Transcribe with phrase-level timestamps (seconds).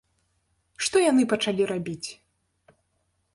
[0.85, 2.09] Што яны пачалі рабіць?